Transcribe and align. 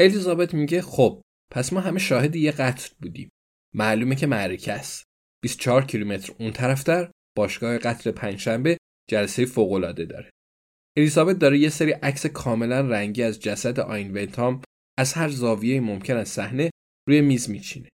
الیزابت 0.00 0.54
میگه 0.54 0.82
خب 0.82 1.22
پس 1.52 1.72
ما 1.72 1.80
همه 1.80 1.98
شاهد 1.98 2.36
یه 2.36 2.52
قتل 2.52 2.94
بودیم. 3.02 3.28
معلومه 3.74 4.16
که 4.16 4.26
معرکه 4.26 4.72
است. 4.72 5.04
24 5.42 5.84
کیلومتر 5.84 6.32
اون 6.38 6.52
طرفتر 6.52 7.10
باشگاه 7.36 7.78
قتل 7.78 8.10
پنجشنبه 8.10 8.78
جلسه 9.10 9.44
فوق‌العاده 9.44 10.04
داره. 10.04 10.30
الیزابت 10.98 11.38
داره 11.38 11.58
یه 11.58 11.68
سری 11.68 11.92
عکس 11.92 12.26
کاملا 12.26 12.80
رنگی 12.80 13.22
از 13.22 13.40
جسد 13.40 13.80
آین 13.80 14.10
ونتام 14.16 14.62
از 14.98 15.12
هر 15.12 15.28
زاویه 15.28 15.80
ممکن 15.80 16.16
از 16.16 16.28
صحنه 16.28 16.70
روی 17.08 17.20
میز 17.20 17.50
میچینه. 17.50 17.88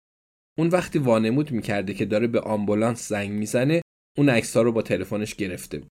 اون 0.58 0.68
وقتی 0.68 0.98
وانمود 0.98 1.50
می‌کرده 1.50 1.94
که 1.94 2.04
داره 2.04 2.26
به 2.26 2.40
آمبولانس 2.40 3.08
زنگ 3.08 3.30
می‌زنه 3.30 3.82
اون 4.18 4.28
عکس‌ها 4.28 4.62
رو 4.62 4.72
با 4.72 4.82
تلفنش 4.82 5.34
گرفته 5.34 5.78
بود. 5.78 5.90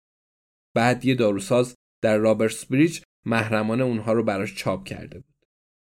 بعد 0.76 1.06
یه 1.06 1.16
داروساز 1.16 1.76
در 2.04 2.18
رابرتس 2.18 2.66
بریج 2.66 3.02
محرمانه 3.26 3.84
اونها 3.84 4.14
رو 4.14 4.24
براش 4.24 4.56
چاپ 4.56 4.88
کرده. 4.88 5.24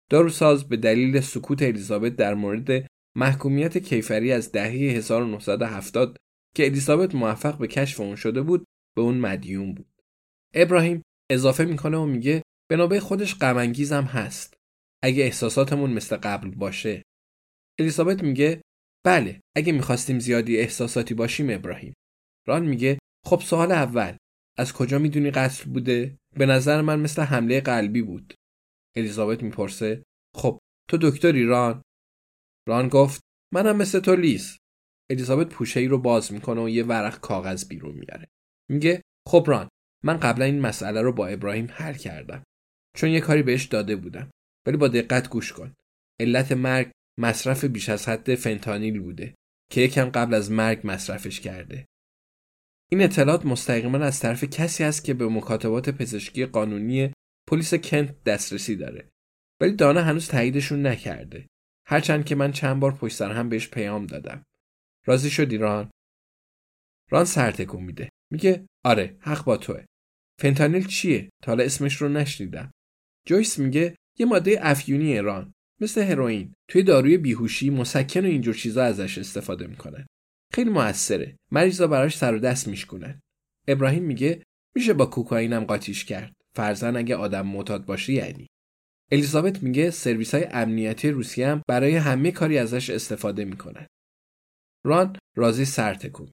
داروساز 0.09 0.69
به 0.69 0.77
دلیل 0.77 1.21
سکوت 1.21 1.61
الیزابت 1.61 2.15
در 2.15 2.33
مورد 2.33 2.87
محکومیت 3.17 3.77
کیفری 3.77 4.31
از 4.31 4.51
دهه 4.51 4.71
1970 4.71 6.17
که 6.55 6.65
الیزابت 6.65 7.15
موفق 7.15 7.57
به 7.57 7.67
کشف 7.67 7.99
اون 7.99 8.15
شده 8.15 8.41
بود 8.41 8.65
به 8.95 9.01
اون 9.01 9.17
مدیون 9.17 9.73
بود. 9.73 10.01
ابراهیم 10.53 11.01
اضافه 11.31 11.65
می‌کنه 11.65 11.97
و 11.97 12.05
میگه 12.05 12.41
به 12.69 12.77
نوبه 12.77 12.99
خودش 12.99 13.35
غم 13.35 13.57
هم 13.57 14.03
هست. 14.03 14.53
اگه 15.03 15.23
احساساتمون 15.23 15.93
مثل 15.93 16.15
قبل 16.15 16.49
باشه. 16.49 17.03
الیزابت 17.79 18.23
میگه 18.23 18.61
بله 19.05 19.39
اگه 19.55 19.71
می‌خواستیم 19.71 20.19
زیادی 20.19 20.57
احساساتی 20.57 21.13
باشیم 21.13 21.49
ابراهیم. 21.49 21.93
ران 22.47 22.65
میگه 22.65 22.99
خب 23.25 23.39
سوال 23.39 23.71
اول 23.71 24.17
از 24.57 24.73
کجا 24.73 24.99
می‌دونی 24.99 25.31
قتل 25.31 25.69
بوده؟ 25.69 26.17
به 26.37 26.45
نظر 26.45 26.81
من 26.81 26.99
مثل 26.99 27.21
حمله 27.21 27.61
قلبی 27.61 28.01
بود. 28.01 28.33
الیزابت 28.99 29.43
می‌پرسه 29.43 30.03
خب 30.35 30.59
تو 30.89 30.97
دکتری 31.01 31.45
ران؟ 31.45 31.81
ران 32.67 32.87
گفت 32.87 33.21
منم 33.53 33.77
مثل 33.77 33.99
تو 33.99 34.15
لیز. 34.15 34.57
الیزابت 35.11 35.49
پوشه 35.49 35.79
ای 35.79 35.87
رو 35.87 35.97
باز 35.97 36.33
می‌کنه 36.33 36.61
و 36.61 36.69
یه 36.69 36.83
ورق 36.83 37.19
کاغذ 37.19 37.67
بیرون 37.67 37.95
میاره. 37.95 38.27
میگه 38.69 39.01
خب 39.27 39.43
ران 39.47 39.69
من 40.03 40.17
قبلا 40.17 40.45
این 40.45 40.59
مسئله 40.59 41.01
رو 41.01 41.13
با 41.13 41.27
ابراهیم 41.27 41.67
حل 41.71 41.93
کردم. 41.93 42.43
چون 42.97 43.09
یه 43.09 43.19
کاری 43.19 43.43
بهش 43.43 43.65
داده 43.65 43.95
بودم. 43.95 44.31
ولی 44.67 44.77
با 44.77 44.87
دقت 44.87 45.29
گوش 45.29 45.53
کن. 45.53 45.73
علت 46.19 46.51
مرگ 46.51 46.91
مصرف 47.19 47.65
بیش 47.65 47.89
از 47.89 48.09
حد 48.09 48.35
فنتانیل 48.35 48.99
بوده 48.99 49.35
که 49.71 49.81
یکم 49.81 50.09
قبل 50.09 50.33
از 50.33 50.51
مرگ 50.51 50.81
مصرفش 50.83 51.39
کرده. 51.39 51.85
این 52.91 53.01
اطلاعات 53.01 53.45
مستقیما 53.45 53.97
از 53.97 54.19
طرف 54.19 54.43
کسی 54.43 54.83
است 54.83 55.03
که 55.03 55.13
به 55.13 55.27
مکاتبات 55.27 55.89
پزشکی 55.89 56.45
قانونی 56.45 57.13
پلیس 57.49 57.73
کنت 57.73 58.23
دسترسی 58.23 58.75
داره. 58.75 59.09
ولی 59.61 59.71
دانا 59.71 60.01
هنوز 60.01 60.27
تاییدشون 60.27 60.87
نکرده. 60.87 61.47
هرچند 61.87 62.25
که 62.25 62.35
من 62.35 62.51
چند 62.51 62.79
بار 62.79 62.95
پشت 62.95 63.15
سر 63.15 63.31
هم 63.31 63.49
بهش 63.49 63.69
پیام 63.69 64.05
دادم. 64.05 64.43
راضی 65.05 65.29
شدی 65.29 65.57
ران؟ 65.57 65.91
ران 67.11 67.25
سر 67.25 67.51
تکون 67.51 67.83
میده. 67.83 68.09
میگه 68.31 68.65
آره 68.85 69.17
حق 69.19 69.45
با 69.45 69.57
توه. 69.57 69.85
فنتانیل 70.39 70.87
چیه؟ 70.87 71.29
تا 71.43 71.51
حالا 71.51 71.63
اسمش 71.63 71.95
رو 71.95 72.09
نشنیدم. 72.09 72.71
جویس 73.27 73.59
میگه 73.59 73.95
یه 74.19 74.25
ماده 74.25 74.57
افیونی 74.61 75.19
ران 75.19 75.53
مثل 75.81 76.01
هروئین 76.01 76.53
توی 76.69 76.83
داروی 76.83 77.17
بیهوشی 77.17 77.69
مسکن 77.69 78.25
و 78.25 78.29
اینجور 78.29 78.53
چیزا 78.53 78.83
ازش 78.83 79.17
استفاده 79.17 79.67
می‌کنن. 79.67 80.07
خیلی 80.53 80.69
موثره. 80.69 81.35
مریضا 81.51 81.87
براش 81.87 82.17
سر 82.17 82.35
و 82.35 82.39
دست 82.39 82.67
میشکنن. 82.67 83.19
ابراهیم 83.67 84.03
میگه 84.03 84.43
میشه 84.75 84.93
با 84.93 85.05
کوکائینم 85.05 85.63
قاطیش 85.63 86.05
کرد. 86.05 86.38
فرزن 86.59 86.95
اگه 86.95 87.15
آدم 87.15 87.47
معتاد 87.47 87.85
باشه 87.85 88.13
یعنی. 88.13 88.47
الیزابت 89.11 89.63
میگه 89.63 89.91
سرویس 89.91 90.35
های 90.35 90.43
امنیتی 90.51 91.09
روسیه 91.09 91.47
هم 91.47 91.61
برای 91.67 91.95
همه 91.95 92.31
کاری 92.31 92.57
ازش 92.57 92.89
استفاده 92.89 93.45
می‌کنن. 93.45 93.87
ران 94.85 95.17
راضی 95.37 95.65
سر 95.65 95.93
تکون. 95.93 96.31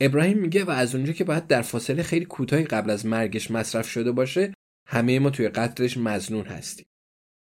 ابراهیم 0.00 0.38
میگه 0.38 0.64
و 0.64 0.70
از 0.70 0.94
اونجا 0.94 1.12
که 1.12 1.24
باید 1.24 1.46
در 1.46 1.62
فاصله 1.62 2.02
خیلی 2.02 2.24
کوتاهی 2.24 2.64
قبل 2.64 2.90
از 2.90 3.06
مرگش 3.06 3.50
مصرف 3.50 3.88
شده 3.88 4.12
باشه 4.12 4.54
همه 4.88 5.18
ما 5.18 5.30
توی 5.30 5.48
قتلش 5.48 5.96
مزنون 5.96 6.46
هستیم. 6.46 6.86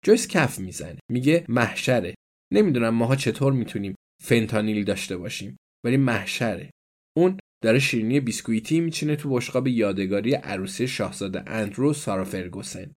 جویس 0.05 0.27
کف 0.27 0.59
می‌زنه. 0.59 0.99
میگه 1.11 1.45
محشره. 1.49 2.15
نمی‌دونم 2.53 2.95
ماها 2.95 3.15
چطور 3.15 3.53
می‌تونیم 3.53 3.95
فنتانیل 4.23 4.83
داشته 4.83 5.17
باشیم 5.17 5.57
ولی 5.85 5.97
محشره. 5.97 6.69
اون 7.17 7.37
داره 7.63 7.79
شیرینی 7.79 8.19
بیسکویتی 8.19 8.79
میچینه 8.79 9.15
تو 9.15 9.29
بشقاب 9.29 9.67
یادگاری 9.67 10.33
عروسی 10.33 10.87
شاهزاده 10.87 11.49
اندرو 11.49 11.93
سارا 11.93 12.23
فرگوسن. 12.23 12.93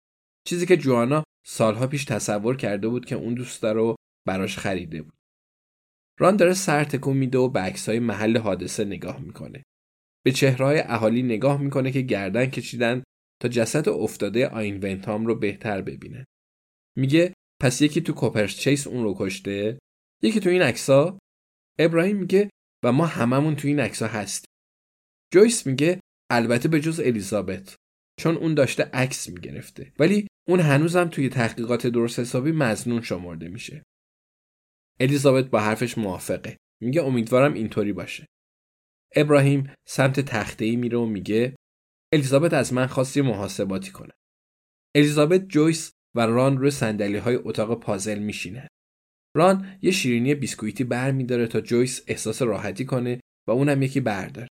چیزی 0.46 0.66
که 0.66 0.76
جوانا 0.76 1.24
سالها 1.46 1.86
پیش 1.86 2.04
تصور 2.04 2.56
کرده 2.56 2.88
بود 2.88 3.06
که 3.06 3.14
اون 3.14 3.34
دوست 3.34 3.64
براش 4.26 4.58
خریده 4.58 5.02
بود. 5.02 5.14
ران 6.20 6.36
داره 6.36 6.54
سر 6.54 6.84
تکون 6.84 7.16
میده 7.16 7.38
و 7.38 7.48
به 7.48 7.60
عکسای 7.60 7.98
محل 7.98 8.38
حادثه 8.38 8.84
نگاه 8.84 9.20
می‌کنه. 9.20 9.62
به 10.24 10.32
چهرهای 10.32 10.80
اهالی 10.80 11.22
نگاه 11.22 11.60
می‌کنه 11.62 11.92
که 11.92 12.00
گردن 12.00 12.46
کشیدن 12.46 13.02
تا 13.42 13.48
جسد 13.48 13.88
افتاده 13.88 14.48
آین 14.48 14.76
ونتام 14.76 15.26
رو 15.26 15.34
بهتر 15.34 15.82
ببینه. 15.82 16.24
میگه 16.96 17.34
پس 17.60 17.82
یکی 17.82 18.00
تو 18.00 18.12
کوپرس 18.12 18.56
چیس 18.56 18.86
اون 18.86 19.04
رو 19.04 19.16
کشته؟ 19.18 19.78
یکی 20.22 20.40
تو 20.40 20.50
این 20.50 20.62
عکسا؟ 20.62 21.18
ابراهیم 21.78 22.16
میگه 22.16 22.50
و 22.84 22.92
ما 22.92 23.06
هممون 23.06 23.56
تو 23.56 23.68
این 23.68 23.80
عکسا 23.80 24.06
هستیم. 24.06 24.53
جویس 25.34 25.66
میگه 25.66 26.00
البته 26.30 26.68
به 26.68 26.80
جز 26.80 27.00
الیزابت 27.00 27.76
چون 28.20 28.36
اون 28.36 28.54
داشته 28.54 28.82
عکس 28.84 29.28
می‌گرفته 29.28 29.92
ولی 29.98 30.26
اون 30.48 30.60
هنوزم 30.60 31.08
توی 31.08 31.28
تحقیقات 31.28 31.86
درست 31.86 32.18
حسابی 32.18 32.52
مزنون 32.52 33.02
شمرده 33.02 33.48
میشه. 33.48 33.82
الیزابت 35.00 35.44
با 35.44 35.60
حرفش 35.60 35.98
موافقه. 35.98 36.56
میگه 36.82 37.02
امیدوارم 37.02 37.54
اینطوری 37.54 37.92
باشه. 37.92 38.26
ابراهیم 39.16 39.72
سمت 39.88 40.20
تخته 40.20 40.64
ای 40.64 40.76
میره 40.76 40.98
و 40.98 41.06
میگه 41.06 41.56
الیزابت 42.12 42.52
از 42.52 42.72
من 42.72 42.86
خواستی 42.86 43.20
محاسباتی 43.20 43.90
کنه. 43.90 44.12
الیزابت 44.94 45.48
جویس 45.48 45.92
و 46.16 46.20
ران 46.20 46.58
روی 46.58 46.70
صندلی 46.70 47.18
های 47.18 47.36
اتاق 47.36 47.80
پازل 47.80 48.18
میشینه. 48.18 48.68
ران 49.36 49.78
یه 49.82 49.90
شیرینی 49.90 50.34
بیسکویتی 50.34 50.84
بر 50.84 51.10
میداره 51.10 51.46
تا 51.46 51.60
جویس 51.60 52.04
احساس 52.06 52.42
راحتی 52.42 52.84
کنه 52.84 53.20
و 53.48 53.50
اونم 53.50 53.82
یکی 53.82 54.00
برداره. 54.00 54.48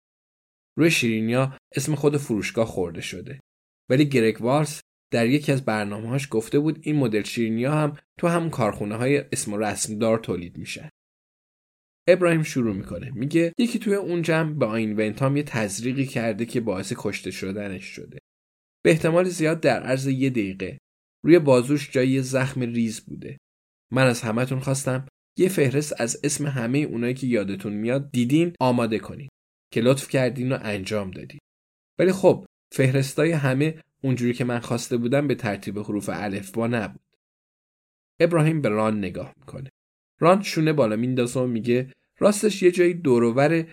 روی 0.77 0.91
شیرینیا 0.91 1.57
اسم 1.75 1.95
خود 1.95 2.17
فروشگاه 2.17 2.65
خورده 2.65 3.01
شده. 3.01 3.39
ولی 3.89 4.05
گرگ 4.05 4.41
وارس 4.41 4.81
در 5.13 5.27
یکی 5.27 5.51
از 5.51 5.65
برنامه‌هاش 5.65 6.27
گفته 6.31 6.59
بود 6.59 6.79
این 6.81 6.95
مدل 6.95 7.23
شیرینی 7.23 7.63
ها 7.63 7.81
هم 7.81 7.97
تو 8.19 8.27
هم 8.27 8.49
کارخونه 8.49 8.95
های 8.95 9.17
اسم 9.31 9.53
و 9.53 9.57
رسم 9.57 9.99
دار 9.99 10.19
تولید 10.19 10.57
میشن. 10.57 10.89
ابراهیم 12.07 12.43
شروع 12.43 12.75
می‌کنه 12.75 13.11
میگه 13.11 13.53
یکی 13.57 13.79
توی 13.79 13.95
اون 13.95 14.21
جمع 14.21 14.53
به 14.53 14.65
آین 14.65 14.99
ونتام 14.99 15.37
یه 15.37 15.43
تزریقی 15.43 16.05
کرده 16.05 16.45
که 16.45 16.61
باعث 16.61 16.93
کشته 16.97 17.31
شدنش 17.31 17.83
شده. 17.83 18.19
به 18.85 18.91
احتمال 18.91 19.25
زیاد 19.25 19.59
در 19.59 19.83
عرض 19.83 20.07
یه 20.07 20.29
دقیقه 20.29 20.77
روی 21.25 21.39
بازوش 21.39 21.91
جای 21.91 22.09
یه 22.09 22.21
زخم 22.21 22.61
ریز 22.61 23.05
بوده. 23.05 23.37
من 23.93 24.07
از 24.07 24.21
همتون 24.21 24.59
خواستم 24.59 25.07
یه 25.39 25.49
فهرست 25.49 26.01
از 26.01 26.19
اسم 26.23 26.45
همه 26.45 26.77
اونایی 26.77 27.13
که 27.13 27.27
یادتون 27.27 27.73
میاد 27.73 28.11
دیدین 28.11 28.53
آماده 28.59 28.99
کنین 28.99 29.29
که 29.73 29.81
لطف 29.81 30.07
کردین 30.07 30.51
و 30.51 30.57
انجام 30.61 31.11
دادین. 31.11 31.39
ولی 31.99 32.11
خب 32.11 32.45
فهرستای 32.71 33.31
همه 33.31 33.83
اونجوری 34.03 34.33
که 34.33 34.43
من 34.43 34.59
خواسته 34.59 34.97
بودم 34.97 35.27
به 35.27 35.35
ترتیب 35.35 35.79
حروف 35.79 36.09
با 36.53 36.67
نبود. 36.67 37.01
ابراهیم 38.19 38.61
به 38.61 38.69
ران 38.69 38.97
نگاه 38.97 39.33
می‌کنه. 39.39 39.69
ران 40.19 40.41
شونه 40.41 40.73
بالا 40.73 40.95
میندازه 40.95 41.39
و 41.39 41.47
میگه 41.47 41.91
راستش 42.19 42.63
یه 42.63 42.71
جایی 42.71 42.93
دورور 42.93 43.65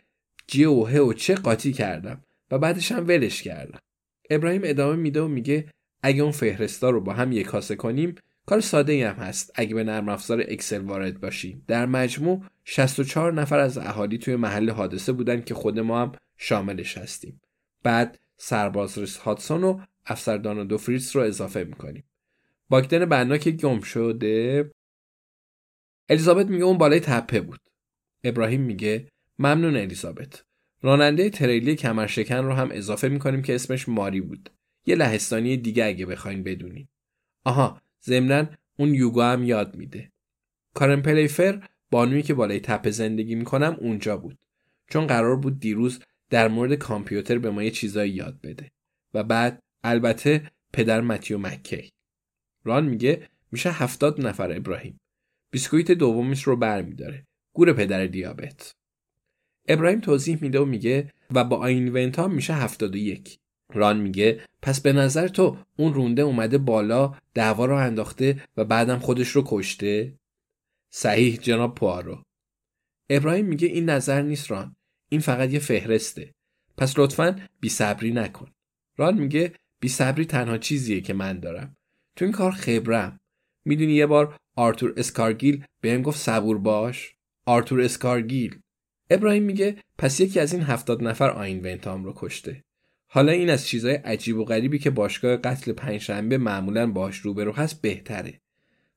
جی 0.47 0.65
و 0.65 0.85
ه 0.85 0.99
و 0.99 1.13
چه 1.13 1.35
قاطی 1.35 1.73
کردم 1.73 2.25
و 2.51 2.59
بعدش 2.59 2.93
هم 2.93 3.09
ولش 3.09 3.43
کردم. 3.43 3.79
ابراهیم 4.31 4.63
ادامه 4.65 4.97
میده 4.97 5.23
و 5.23 5.29
میگه 5.29 5.71
اگه 6.03 6.23
اون 6.23 6.33
فهرستا 6.33 6.91
رو 6.91 7.01
با 7.01 7.13
هم 7.13 7.33
یک 7.33 7.47
کاسه 7.47 7.77
کنیم 7.77 8.15
کار 8.47 8.61
ساده 8.61 8.93
ای 8.93 9.03
هم 9.03 9.15
هست. 9.15 9.53
اگه 9.55 9.75
به 9.75 9.85
نرم 9.85 10.09
افزار 10.09 10.45
اکسل 10.49 10.81
وارد 10.81 11.21
باشیم 11.21 11.65
در 11.67 11.87
مجموع 11.87 12.45
64 12.65 13.33
نفر 13.33 13.59
از 13.59 13.79
اهالی 13.79 14.19
توی 14.19 14.37
محل 14.37 14.71
حادثه 14.71 15.13
بودن 15.13 15.41
که 15.41 15.55
خود 15.55 15.79
ما 15.79 16.03
هم 16.03 16.13
شاملش 16.37 16.99
هستیم. 16.99 17.41
بعد 17.83 18.19
سرباز 18.37 18.99
ریس 18.99 19.17
هاتسون 19.17 19.65
و 19.65 19.81
افسردان 20.07 20.67
دو 20.67 20.79
فریس 20.79 21.17
رو 21.17 21.23
اضافه 21.23 21.65
می‌کنیم. 21.65 22.05
باگدن 22.69 23.05
بنا 23.05 23.39
که 23.39 23.51
گم 23.51 23.81
شده. 23.81 24.71
الیزابت 26.09 26.47
میگه 26.47 26.65
اون 26.65 26.79
بالای 26.79 27.01
تپه 27.01 27.41
بود. 27.41 27.61
ابراهیم 28.25 28.61
میگه 28.61 29.07
ممنون 29.39 29.77
الیزابت. 29.77 30.45
راننده 30.83 31.31
تریلی 31.31 31.77
کمرشکن 31.77 32.35
رو 32.37 32.53
هم 32.53 32.69
اضافه 32.73 33.09
می‌کنیم 33.09 33.43
که 33.43 33.55
اسمش 33.55 33.89
ماری 33.89 34.21
بود. 34.21 34.51
یه 34.87 34.95
لهستانی 34.95 35.57
دیگه 35.57 35.85
اگه 35.85 36.07
بخواین 36.07 36.43
بدونیم 36.43 36.89
آها 37.45 37.81
ضمنا 38.05 38.47
اون 38.77 38.95
یوگا 38.95 39.27
هم 39.27 39.45
یاد 39.45 39.77
میده. 39.77 40.13
کارن 40.75 41.03
پلیفر 41.03 41.69
بانویی 41.91 42.23
که 42.23 42.35
بالای 42.35 42.61
تپه 42.61 42.91
زندگی 42.91 43.35
می‌کنم 43.35 43.77
اونجا 43.81 44.17
بود. 44.17 44.39
چون 44.91 45.07
قرار 45.07 45.37
بود 45.37 45.61
دیروز 45.61 46.01
در 46.31 46.49
مورد 46.49 46.75
کامپیوتر 46.75 47.39
به 47.39 47.51
ما 47.51 47.63
یه 47.63 47.71
چیزایی 47.71 48.13
یاد 48.13 48.41
بده. 48.43 48.71
و 49.15 49.25
بعد 49.25 49.63
البته 49.85 50.51
پدر 50.73 51.01
متیو 51.01 51.39
مکی 51.39 51.93
ران 52.65 52.87
میگه 52.87 53.29
میشه 53.53 53.71
هفتاد 53.71 54.27
نفر 54.27 54.53
ابراهیم. 54.53 55.01
بیسکویت 55.51 55.91
دومیش 55.91 56.43
رو 56.43 56.57
بر 56.57 56.83
میداره 56.83 57.27
گور 57.53 57.73
پدر 57.73 58.07
دیابت. 58.07 58.75
ابراهیم 59.69 60.01
توضیح 60.01 60.39
میده 60.41 60.61
و 60.61 60.65
میگه 60.65 61.13
و 61.31 61.45
با 61.45 61.57
آین 61.57 62.15
ها 62.15 62.29
میشه 62.29 62.55
هفتاد 62.55 62.95
و 62.95 62.99
یک. 62.99 63.39
ران 63.77 64.01
میگه. 64.01 64.41
پس 64.63 64.81
به 64.81 64.93
نظر 64.93 65.29
تو 65.29 65.57
اون 65.77 65.95
رونده 65.95 66.23
اومده 66.23 66.59
بالا 66.59 67.15
دعوا 67.35 67.65
رو 67.65 67.77
انداخته 67.77 68.43
و 68.57 68.65
بعدم 68.65 68.99
خودش 68.99 69.29
رو 69.29 69.45
کشته؟ 69.47 70.15
صحیح 70.91 71.37
جناب 71.37 71.75
پوارو 71.75 72.23
ابراهیم 73.11 73.47
میگه 73.47 73.69
این 73.69 73.91
نظر 73.91 74.23
نیست 74.23 74.51
ران. 74.51 74.77
این 75.09 75.21
فقط 75.21 75.51
یه 75.51 75.59
فهرسته. 75.59 76.35
پس 76.77 76.99
لطفا 76.99 77.41
بی 77.61 77.69
صبری 77.69 78.13
نکن. 78.13 78.51
ران 78.97 79.19
میگه 79.19 79.53
بی 79.81 79.89
صبری 79.89 80.25
تنها 80.25 80.59
چیزیه 80.59 81.01
که 81.01 81.15
من 81.15 81.41
دارم. 81.41 81.77
تو 82.17 82.25
این 82.25 82.33
کار 82.33 82.53
خبره‌م. 82.53 83.21
می‌دونی 83.65 83.93
یه 83.93 84.07
بار 84.07 84.37
آرتور 84.57 84.95
اسکارگیل 84.97 85.65
بهم 85.81 86.03
گفت 86.03 86.19
صبور 86.19 86.59
باش؟ 86.59 87.15
آرتور 87.47 87.81
اسکارگیل. 87.81 88.59
ابراهیم 89.11 89.43
میگه 89.43 89.77
پس 89.99 90.21
یکی 90.21 90.41
از 90.41 90.53
این 90.53 90.63
هفتاد 90.63 91.05
نفر 91.05 91.31
ایان 91.31 91.61
ونتام 91.61 92.05
رو 92.05 92.13
کشته. 92.17 92.65
حالا 93.13 93.33
این 93.33 93.51
از 93.51 93.67
چیزهای 93.67 93.95
عجیب 93.95 94.39
و 94.39 94.45
غریبی 94.45 94.79
که 94.79 94.91
باشگاه 94.91 95.37
قتل 95.37 95.73
پنجشنبه 95.73 96.39
معمولا 96.39 96.87
باش 96.87 97.17
روبرو 97.17 97.53
هست 97.53 97.83
بهتره. 97.83 98.41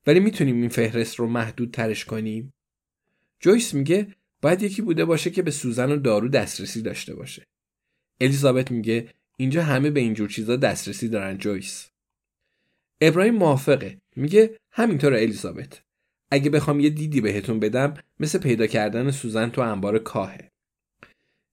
ولی 0.07 0.19
می‌تونیم 0.19 0.55
این 0.55 0.69
فهرست 0.69 1.15
رو 1.15 1.27
محدود 1.27 1.71
ترش 1.71 2.05
کنیم؟ 2.05 2.53
جویس 3.39 3.73
میگه 3.73 4.07
باید 4.41 4.61
یکی 4.61 4.81
بوده 4.81 5.05
باشه 5.05 5.29
که 5.29 5.41
به 5.41 5.51
سوزن 5.51 5.91
و 5.91 5.97
دارو 5.97 6.29
دسترسی 6.29 6.81
داشته 6.81 7.15
باشه. 7.15 7.43
الیزابت 8.21 8.71
میگه 8.71 9.09
اینجا 9.37 9.63
همه 9.63 9.89
به 9.89 9.99
اینجور 9.99 10.29
چیزا 10.29 10.55
دسترسی 10.55 11.09
دارن 11.09 11.37
جویس. 11.37 11.89
ابراهیم 13.01 13.35
موافقه. 13.35 13.97
میگه 14.15 14.59
همینطور 14.71 15.13
الیزابت. 15.13 15.81
اگه 16.31 16.49
بخوام 16.49 16.79
یه 16.79 16.89
دیدی 16.89 17.21
بهتون 17.21 17.59
بدم 17.59 17.93
مثل 18.19 18.39
پیدا 18.39 18.67
کردن 18.67 19.11
سوزن 19.11 19.49
تو 19.49 19.61
انبار 19.61 19.99
کاهه. 19.99 20.52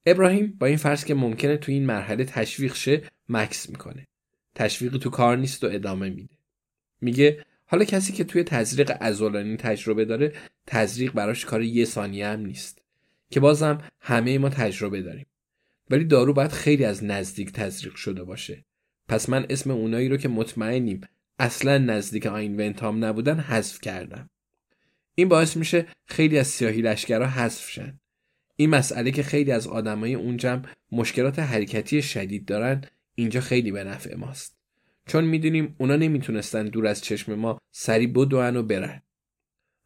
ابراهیم 0.07 0.57
با 0.59 0.67
این 0.67 0.77
فرض 0.77 1.05
که 1.05 1.15
ممکنه 1.15 1.57
تو 1.57 1.73
این 1.73 1.87
مرحله 1.87 2.25
تشویق 2.25 2.75
شه 2.75 3.03
مکس 3.29 3.71
می‌کنه. 3.71 4.07
تشویقی 4.55 4.99
تو 4.99 5.11
کار 5.11 5.37
نیست 5.37 5.65
و 5.65 5.67
ادامه 5.67 6.11
میده. 6.11 6.35
میگه 7.01 7.45
حالا 7.67 7.85
کسی 7.85 8.13
که 8.13 8.25
توی 8.25 8.45
تزریق 8.45 8.97
ازولانی 9.01 9.57
تجربه 9.57 10.05
داره 10.05 10.33
تزریق 10.67 11.13
براش 11.13 11.45
کار 11.45 11.63
یه 11.63 11.85
ثانیه 11.85 12.27
هم 12.27 12.41
نیست. 12.41 12.83
که 13.31 13.41
بازم 13.41 13.79
همه 14.01 14.39
ما 14.39 14.49
تجربه 14.49 15.03
داریم. 15.03 15.27
ولی 15.91 16.05
دارو 16.05 16.33
باید 16.33 16.53
خیلی 16.53 16.85
از 16.85 17.05
نزدیک 17.05 17.53
تزریق 17.53 17.95
شده 17.95 18.25
باشه. 18.25 18.65
پس 19.09 19.29
من 19.29 19.47
اسم 19.51 19.71
اونایی 19.71 20.09
رو 20.09 20.17
که 20.17 20.29
مطمئنیم 20.29 21.01
اصلا 21.39 21.79
نزدیک 21.79 22.27
آین 22.27 22.61
ونتام 22.61 23.05
نبودن 23.05 23.41
حذف 23.41 23.81
کردم. 23.81 24.31
این 25.15 25.29
باعث 25.29 25.57
میشه 25.57 25.87
خیلی 26.07 26.39
از 26.39 26.47
سیاهی 26.47 26.83
لشکرها 26.83 27.29
حذف 27.29 27.71
شن. 27.71 28.00
این 28.61 28.71
مسئله 28.71 29.11
که 29.11 29.23
خیلی 29.23 29.53
از 29.53 29.67
آدمای 29.67 30.15
اون 30.15 30.37
جمع 30.37 30.63
مشکلات 30.93 31.39
حرکتی 31.39 32.03
شدید 32.03 32.45
دارن 32.45 32.85
اینجا 33.15 33.41
خیلی 33.41 33.73
به 33.73 33.85
نفع 33.85 34.17
ماست. 34.17 34.57
چون 35.07 35.25
می‌دونیم 35.25 35.75
اونا 35.79 35.97
نمی‌تونستن 35.97 36.67
دور 36.67 36.87
از 36.87 37.03
چشم 37.03 37.35
ما 37.35 37.59
سری 37.71 38.07
بدون 38.07 38.57
و 38.57 38.63
برن. 38.63 39.03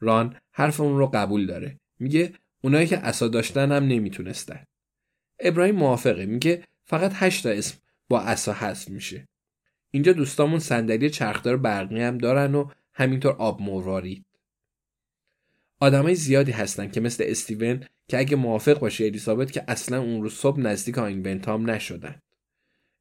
ران 0.00 0.36
حرف 0.50 0.80
اون 0.80 0.98
رو 0.98 1.06
قبول 1.06 1.46
داره. 1.46 1.80
میگه 1.98 2.32
اونایی 2.60 2.86
که 2.86 2.98
اسا 2.98 3.28
داشتن 3.28 3.72
هم 3.72 3.84
نمی‌تونستن. 3.84 4.64
ابراهیم 5.40 5.76
موافقه. 5.76 6.26
میگه 6.26 6.62
فقط 6.84 7.12
هشتا 7.14 7.50
اسم 7.50 7.78
با 8.08 8.20
اسا 8.20 8.52
حذف 8.52 8.88
میشه. 8.88 9.28
اینجا 9.90 10.12
دوستامون 10.12 10.58
صندلی 10.58 11.10
چرخدار 11.10 11.56
برقی 11.56 12.00
هم 12.00 12.18
دارن 12.18 12.54
و 12.54 12.70
همینطور 12.94 13.32
آب 13.32 13.62
موروارید 13.62 14.24
آدمای 15.80 16.14
زیادی 16.14 16.52
هستن 16.52 16.90
که 16.90 17.00
مثل 17.00 17.24
استیون 17.26 17.84
که 18.08 18.18
اگه 18.18 18.36
موافق 18.36 18.78
باشه 18.78 19.04
الیزابت 19.04 19.52
که 19.52 19.64
اصلا 19.68 20.00
اون 20.00 20.22
روز 20.22 20.34
صبح 20.34 20.60
نزدیک 20.60 20.98
آین 20.98 21.22
بنتام 21.22 21.70
نشدن. 21.70 22.20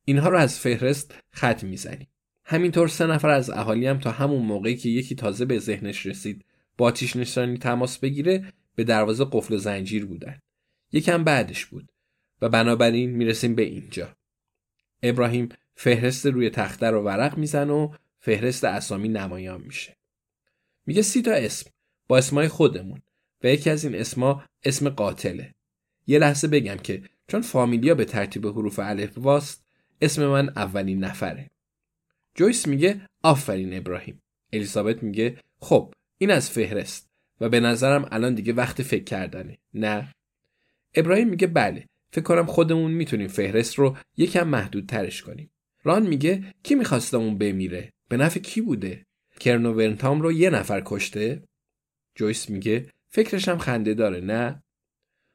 اینها 0.05 0.29
رو 0.29 0.37
از 0.37 0.59
فهرست 0.59 1.15
خط 1.31 1.63
می‌زنیم. 1.63 2.07
همینطور 2.45 2.87
سه 2.87 3.05
نفر 3.05 3.29
از 3.29 3.49
اهالی 3.49 3.87
هم 3.87 3.99
تا 3.99 4.11
همون 4.11 4.41
موقعی 4.41 4.75
که 4.75 4.89
یکی 4.89 5.15
تازه 5.15 5.45
به 5.45 5.59
ذهنش 5.59 6.05
رسید 6.05 6.45
با 6.77 6.85
آتیش 6.85 7.15
نشانی 7.15 7.57
تماس 7.57 7.97
بگیره 7.97 8.53
به 8.75 8.83
دروازه 8.83 9.25
قفل 9.31 9.53
و 9.53 9.57
زنجیر 9.57 10.05
بودن. 10.05 10.39
یکم 10.91 11.23
بعدش 11.23 11.65
بود 11.65 11.91
و 12.41 12.49
بنابراین 12.49 13.09
می‌رسیم 13.09 13.55
به 13.55 13.61
اینجا. 13.61 14.15
ابراهیم 15.03 15.49
فهرست 15.75 16.25
روی 16.25 16.49
تخته 16.49 16.89
رو 16.89 17.01
ورق 17.01 17.37
می‌زنه 17.37 17.73
و 17.73 17.93
فهرست 18.19 18.63
اسامی 18.63 19.09
نمایان 19.09 19.61
میشه. 19.61 19.97
میگه 20.85 21.01
سی 21.01 21.21
تا 21.21 21.31
اسم. 21.31 21.71
با 22.07 22.17
اسمای 22.17 22.47
خودمون. 22.47 23.01
و 23.43 23.47
یکی 23.47 23.69
از 23.69 23.85
این 23.85 23.95
اسما 23.95 24.43
اسم 24.63 24.89
قاتله. 24.89 25.53
یه 26.07 26.19
لحظه 26.19 26.47
بگم 26.47 26.77
که 26.77 27.03
چون 27.27 27.41
فامیلیا 27.41 27.95
به 27.95 28.05
ترتیب 28.05 28.47
حروف 28.47 28.79
الف 28.79 29.17
واست 29.17 29.65
اسم 30.01 30.27
من 30.27 30.49
اولین 30.49 31.03
نفره. 31.03 31.49
جویس 32.35 32.67
میگه 32.67 33.01
آفرین 33.23 33.77
ابراهیم. 33.77 34.21
الیزابت 34.53 35.03
میگه 35.03 35.37
خب 35.59 35.93
این 36.17 36.31
از 36.31 36.49
فهرست 36.49 37.09
و 37.41 37.49
به 37.49 37.59
نظرم 37.59 38.07
الان 38.11 38.35
دیگه 38.35 38.53
وقت 38.53 38.81
فکر 38.81 39.03
کردنه. 39.03 39.57
نه. 39.73 40.13
ابراهیم 40.95 41.29
میگه 41.29 41.47
بله 41.47 41.85
فکر 42.11 42.23
کنم 42.23 42.45
خودمون 42.45 42.91
می‌تونیم 42.91 43.27
فهرست 43.27 43.75
رو 43.75 43.97
یکم 44.17 44.47
محدود 44.47 44.85
ترش 44.85 45.21
کنیم. 45.21 45.49
ران 45.83 46.07
میگه 46.07 46.43
کی 46.63 46.75
می‌خواسته 46.75 47.17
اون 47.17 47.37
بمیره؟ 47.37 47.93
به 48.09 48.17
نفع 48.17 48.39
کی 48.39 48.61
بوده؟ 48.61 49.05
کرنو 49.39 49.73
رو 50.21 50.31
یه 50.31 50.49
نفر 50.49 50.81
کشته؟ 50.85 51.43
جویس 52.15 52.49
میگه 52.49 52.89
فکرشم 53.13 53.57
خنده 53.57 53.93
داره 53.93 54.19
نه؟ 54.21 54.63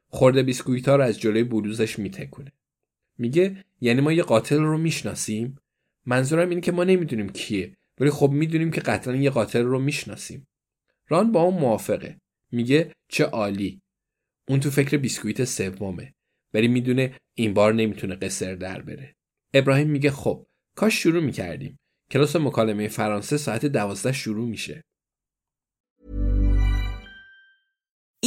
خورده 0.08 0.42
بیسکویت 0.42 0.88
ها 0.88 0.96
رو 0.96 1.04
از 1.04 1.20
جلوی 1.20 1.44
بلوزش 1.44 1.98
میتکونه. 1.98 2.52
میگه 3.18 3.64
یعنی 3.80 4.00
ما 4.00 4.12
یه 4.12 4.22
قاتل 4.22 4.58
رو 4.58 4.78
می‌شناسیم؟ 4.78 5.56
منظورم 6.06 6.48
اینه 6.48 6.60
که 6.60 6.72
ما 6.72 6.84
نمی‌دونیم 6.84 7.28
کیه 7.28 7.76
ولی 8.00 8.10
خب 8.10 8.30
می‌دونیم 8.30 8.70
که 8.70 8.80
قطعا 8.80 9.16
یه 9.16 9.30
قاتل 9.30 9.62
رو 9.62 9.78
می‌شناسیم. 9.78 10.48
ران 11.08 11.32
با 11.32 11.42
اون 11.42 11.60
موافقه. 11.60 12.20
میگه 12.52 12.92
چه 13.08 13.24
عالی. 13.24 13.82
اون 14.48 14.60
تو 14.60 14.70
فکر 14.70 14.96
بیسکویت 14.96 15.44
سومه 15.44 16.14
ولی 16.54 16.68
می‌دونه 16.68 17.16
این 17.34 17.54
بار 17.54 17.74
نمی‌تونه 17.74 18.14
قصر 18.14 18.54
در 18.54 18.82
بره. 18.82 19.16
ابراهیم 19.54 19.90
میگه 19.90 20.10
خب 20.10 20.46
کاش 20.74 21.02
شروع 21.02 21.22
می‌کردیم. 21.22 21.78
کلاس 22.10 22.36
مکالمه 22.36 22.88
فرانسه 22.88 23.36
ساعت 23.36 23.66
دوازده 23.66 24.12
شروع 24.12 24.48
میشه. 24.48 24.84